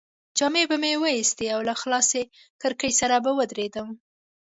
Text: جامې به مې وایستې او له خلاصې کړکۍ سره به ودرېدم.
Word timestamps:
جامې 0.37 0.63
به 0.69 0.75
مې 0.81 0.93
وایستې 1.03 1.45
او 1.55 1.59
له 1.69 1.73
خلاصې 1.81 2.21
کړکۍ 2.61 2.91
سره 3.01 3.15
به 3.23 3.31
ودرېدم. 3.37 3.87